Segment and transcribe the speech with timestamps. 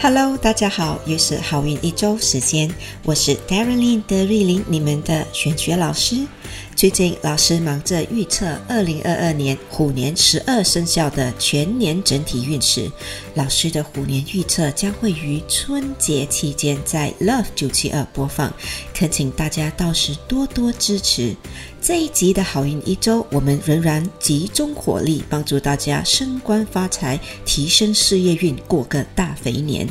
[0.00, 6.24] Hello，大家好，又是好运一周时间，我是 Darren 德瑞琳，你们的玄学老师。
[6.76, 12.88] 最近老师忙着预测二零二二年虎年十二生肖的全年整体运势。
[13.34, 18.54] 老师的虎年预测将会于春节期间在 Love 九七二播放，
[18.94, 21.34] 恳请大家到时多多支持。
[21.80, 29.88] 这一集的好运一周，我们仍然集中火力帮助大家升官发财，提升事业运，过个大肥年。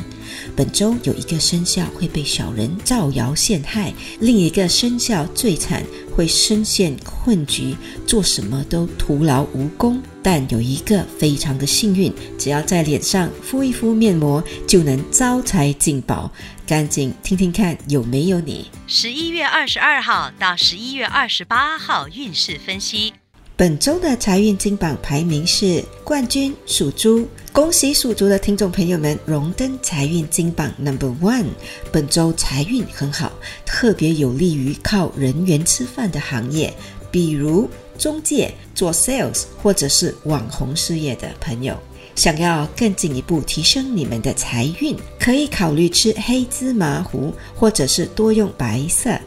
[0.54, 5.82] 本周有一个生肖会被小人造谣陷害，另一个生肖最惨，
[6.18, 10.02] 会深陷困局，做什么都徒劳无功。
[10.20, 16.28] 但有一个非常的幸运，只要在脸上敷一敷面膜，就能招财进宝。
[16.66, 18.68] 赶紧听听看有没有你。
[18.88, 23.14] 十一月二十二号到十一月二十八号运势分析。
[23.58, 31.46] 本周的财运金榜排名是冠军属猪，恭喜属猪的听众朋友们荣登财运金榜 Number One。
[31.90, 33.32] 本周财运很好，
[33.66, 36.72] 特别有利于靠人缘吃饭的行业，
[37.10, 41.76] 比如中介、做 sales 或者是网红事业的朋友。
[42.14, 49.18] 想要更进一步提升你们的财运，可以考虑吃黑芝麻糊，或者是多用白色。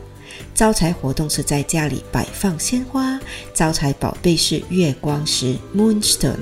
[0.53, 3.19] 招财活动是在家里摆放鲜花，
[3.53, 6.37] 招财宝贝是月光石 （Moonstone）。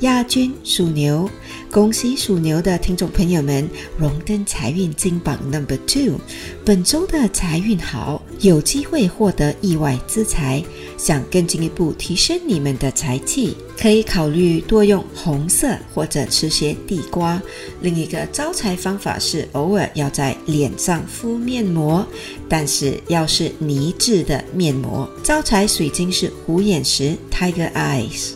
[0.00, 1.30] 亚军属牛，
[1.70, 3.66] 恭喜属牛的听众朋友们
[3.96, 6.18] 荣登财运金榜 Number Two。
[6.64, 10.62] 本周的财运好，有机会获得意外之财。
[10.96, 17.40] 想更进一步提升你们的财气，可以考虑多用红色或者吃些地瓜。
[17.80, 22.06] 另一个招财方法是偶尔要在脸上敷面膜，
[22.48, 25.08] 但是要是泥质的面膜。
[25.22, 28.32] 招财水晶是虎眼石 （Tiger Eyes）。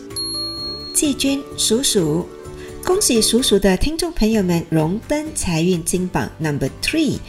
[0.93, 2.27] 季军鼠鼠，
[2.83, 7.19] 恭喜属鼠的听众朋友们荣登财运金榜 Number Three。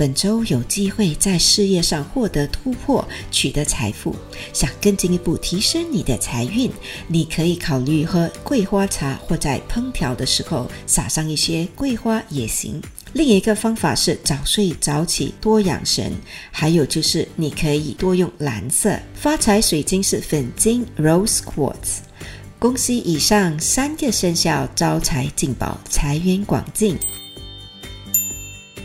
[0.00, 4.16] 本周有机会在事业上获得突破，取得财富。
[4.50, 6.70] 想更进一步提升你的财运，
[7.06, 12.80] 你可以考虑喝桂花茶，或在烹调的时候撒上一些桂花也行。
[13.12, 16.10] 另一个方法是早睡早起，多养神。
[16.50, 18.98] 还有就是你可以多用蓝色。
[19.12, 21.98] 发财水晶是粉晶 （Rose Quartz）。
[22.58, 26.96] 恭喜以上三个生肖招财进宝，财源广进。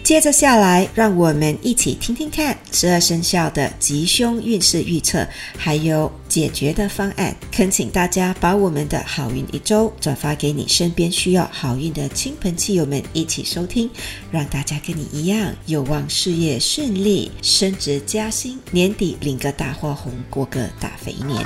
[0.06, 5.28] 接着下来，让我们一起听听看十二生肖的吉凶运势预测，
[5.58, 7.36] 还有解决的方案。
[7.52, 13.90] 恳请大家把我们的好运一周转发给你身边需要好运的亲朋戚友们一起收听，
[14.30, 21.44] 让大家跟你一样有望事业顺利、升职加薪，年底领个大花红，过个大肥年。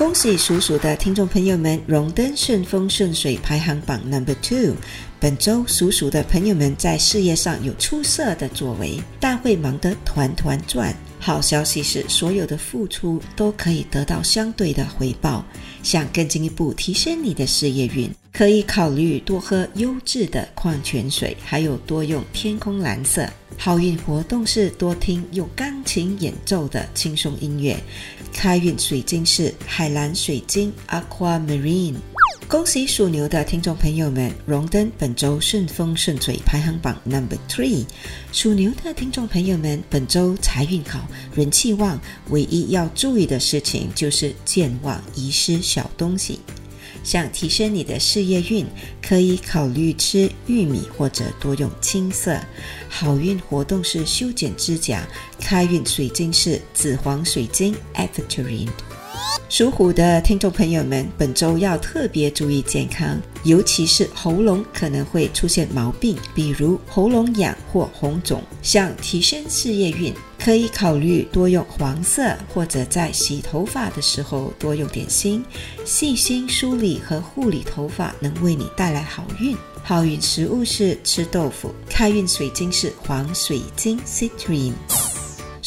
[0.00, 4.74] 恭喜属鼠的听众朋友们荣登顺风顺水排行榜 Number Two。
[5.20, 10.96] 本周属鼠的朋友们在事业上有出色的作为，但会忙得团团转。
[11.22, 15.44] 好消息是，所有的付出都可以得到相对的回报。
[15.82, 23.28] 想更进一步提升你的事业运，可以考虑多喝优质的矿泉水，还有多用天空蓝色。
[23.58, 27.76] 好运活动是多听用钢琴演奏的轻松音乐。
[28.32, 31.96] 开运水晶是海蓝水晶 （Aquamarine）。
[32.48, 37.84] 恭喜属牛的听众朋友们荣登本周顺风顺水排行榜 Number Three。
[38.32, 42.00] 属牛的听众朋友们，本周财运好，人气旺，
[42.30, 46.40] 唯一要注意的事情就是健忘、遗失小东西。
[47.02, 48.66] 想提升你的事业运，
[49.00, 52.38] 可以考虑吃玉米或者多用青色。
[52.88, 55.06] 好运活动是修剪指甲，
[55.38, 58.68] 开运水晶是紫黄水晶 （Aventurine）。
[59.48, 68.42] 属虎的听众朋友们，本周要特别注意健康，尤其是喉咙可能会出现毛病，比如喉咙痒或红肿。
[68.62, 75.44] 想提升事业运，可以考虑多用黄色，或者在洗头发的时候多用点心。
[75.84, 79.56] 细心梳理和护理头发能为你带来好运。
[79.82, 84.74] 好运食物是吃豆腐，开运水晶是黄水晶 （citrine）。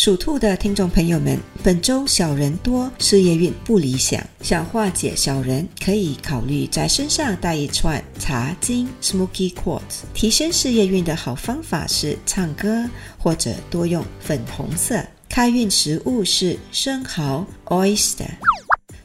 [0.03, 4.21] 属兔的听众朋友们，本周小人多，事业运不理想。
[4.41, 10.01] 想化解小人，可以考虑在身上带一串茶金 （smoky quartz）。
[10.13, 12.83] 提升事业运的好方法是唱歌，
[13.17, 15.01] 或者多用粉红色。
[15.29, 18.27] 开运食物是生蚝 （oyster）。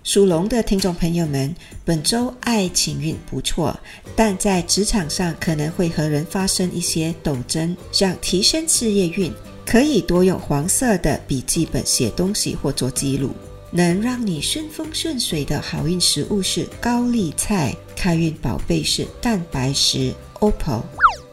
[0.02, 1.54] 属龙的听众朋友们，
[1.84, 3.78] 本周爱情运不错，
[4.16, 7.76] 但在职场上可能会和人发生一些斗争。
[7.92, 9.32] 想提升事业运。
[9.70, 13.32] 可以多用黄色的笔记本写东西或做记录，
[13.70, 20.80] 能让你顺风顺水的好运食物是高丽菜，开运宝贝是蛋白石 opal。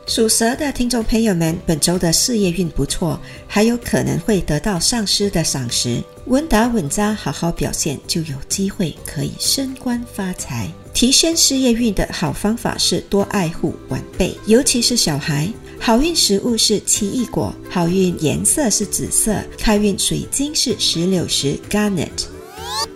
[0.06, 3.18] 属蛇的听众朋友们，本周的事业运不错，
[3.48, 10.70] 还有可能会得到上司的赏识，稳打稳扎，好好表现就有机会可以升官发财。
[10.94, 15.50] 提升事业运的好方法是多爱护晚辈，尤其是小孩。
[15.80, 22.10] 好运食物是奇异果，好运颜色是紫色，开运水晶是石榴石 （garnet）。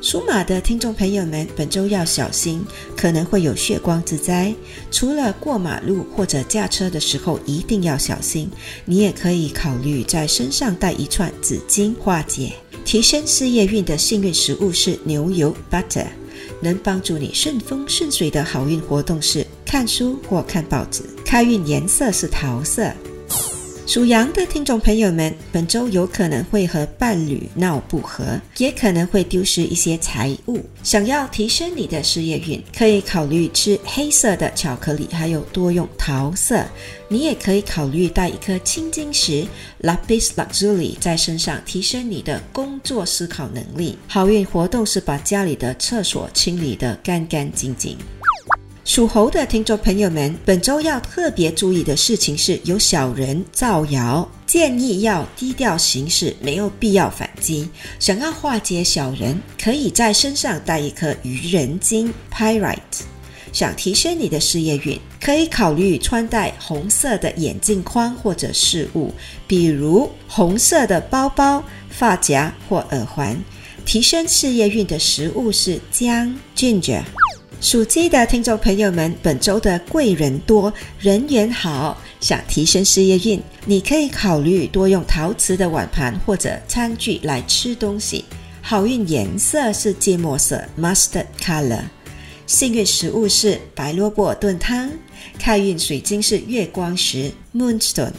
[0.02, 2.66] 属马的听众朋友们，本周要小心，
[2.98, 4.54] 可能会有血光之灾。
[4.90, 8.50] 除了过马路或者驾车的时候一定要小心，
[8.86, 12.54] 你也可以考虑在身上带一串紫金化解。
[12.86, 16.08] 提升事业运的幸运食物是牛油 （butter）。
[16.62, 21.04] 能帮助你顺风顺水的好运活动是看书或看报纸。
[21.26, 22.92] 开运颜色是桃色。
[23.90, 30.64] 属羊的听众朋友们，本周有可能会和伴侣闹不和，也可能会丢失一些财物。
[30.84, 36.64] 想要提升你的事业运，可以考虑吃黑色的巧克力，还有多用桃色。
[37.08, 39.44] 你也可以考虑带一颗青金石
[39.82, 43.98] （Lapis Lazuli） 在身上，提升你的工作思考能力。
[44.08, 47.98] 好运活动是把家里的厕所清理得干干净净。
[48.90, 57.70] 属猴的听众朋友们，本周要特别注意的事情是有小人造谣，建议要低调行事，没有必要反击。
[58.00, 63.04] 想要化解小人，可以在身上带一颗愚人金 （Pyrite）。
[63.54, 69.14] 想提升你的事业运，可以考虑穿戴红色的眼镜框或者饰物，
[69.46, 73.40] 比如红色的包包、发夹或耳环。
[73.86, 77.04] 提升事业运的食物是姜 （Ginger）。
[77.62, 81.98] 属鸡的听众朋友们，本周的贵人多，人缘好。
[82.22, 88.24] 想提升事业运，你可以考虑多用陶瓷的碗盘或者餐具来吃东西。
[88.62, 91.82] 好运颜色是芥末色 （mustard color）。
[92.48, 94.90] 幸运食物是白萝卜炖汤。
[95.38, 98.14] 开运水晶是月光石 （moonstone）。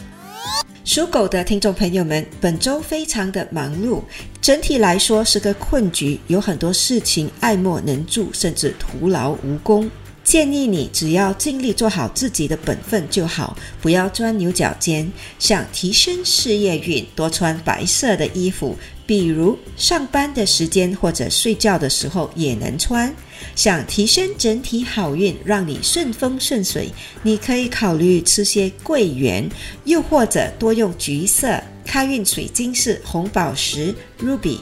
[0.83, 4.01] 属狗的听众朋友们，本周非常的忙碌，
[4.41, 9.87] 整体来说是个困局，有很多事情爱莫能助，甚至徒劳无功。
[10.23, 15.11] 建议你只要尽力做好自己的本分就好，不要钻牛角尖。
[15.37, 23.13] 想提升事业运，多穿白色的衣服，比如上班的时间或者睡觉的时候也能穿。
[23.55, 26.89] 想提升整体好运，让你顺风顺水，
[27.21, 29.47] 你可以考虑吃些桂圆，
[29.85, 31.61] 又或者多用橘色。
[31.85, 34.59] 开运水晶是红宝石 （ruby）。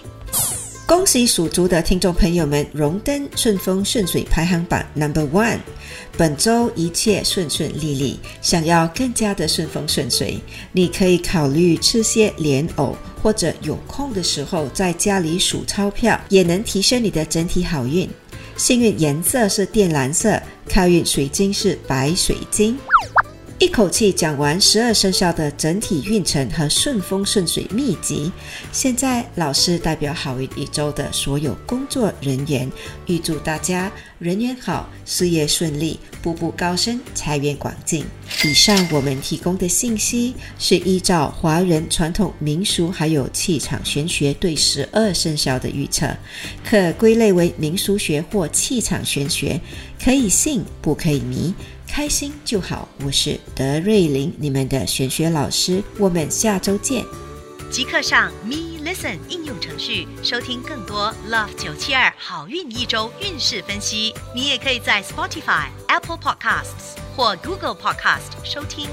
[0.85, 5.59] 恭喜属猪的听众朋友们荣登顺风顺水排行榜 Number One。
[6.17, 10.39] 本周一切顺顺利利，想要更加的顺风顺水，
[10.71, 18.09] 你可以考虑吃些莲藕，或者有空的时候在家里数钞票，也能提升你的整体好运。
[18.57, 22.77] 幸运颜色是靛蓝色，开运水晶是白水晶。
[23.59, 28.31] 一口气讲完十二生肖的整体运程和顺风顺水秘籍。
[28.71, 32.71] 现在，老师代表好运一周的所有工作人员，
[33.07, 38.05] 预祝大家人缘好，事业顺利，步步高升，财源广进。
[38.45, 46.07] 以上我们提供的信息是依照华人传统民俗还有气场玄学对十二生肖的预测，
[46.63, 49.59] 可归类为民俗学或气场玄学，
[50.01, 51.53] 可以信不可以迷。
[51.91, 57.03] 开心就好，我是德瑞琳，你们的玄学老师，我们下周见。
[57.71, 64.13] 即刻上 Me Listen 应用程序收听更多 Love 九七二好运一周运势分析。
[64.35, 68.87] 你也可以在 Spotify、Apple Podcasts 或 Google Podcast 收听。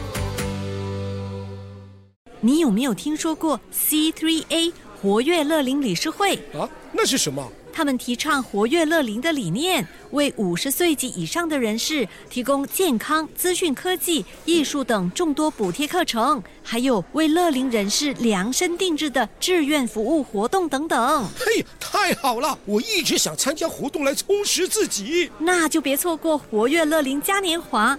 [2.40, 4.72] 你有没有听说过 C3A
[5.02, 6.36] 活跃乐龄理事会？
[6.58, 7.52] 啊，那是什么？
[7.76, 21.28] 他们提倡活跃乐龄的理念，为五十岁及以上的人士提供健康、资讯科技、艺术等众多补贴课程，还有为乐龄人士量身定制的志愿服务活动等等。
[21.38, 22.58] 嘿，太好了！
[22.64, 25.30] 我一直想参加活动来充实自己。
[25.38, 27.98] 那就别错过活跃乐龄嘉年华。